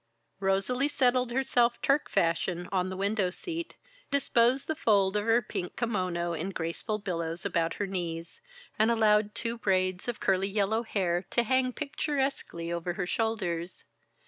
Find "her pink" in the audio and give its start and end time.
5.25-5.75